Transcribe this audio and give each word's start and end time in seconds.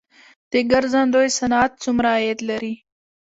د 0.51 0.53
ګرځندوی 0.71 1.27
صنعت 1.37 1.71
څومره 1.83 2.07
عاید 2.17 2.39
لري؟ 2.49 2.73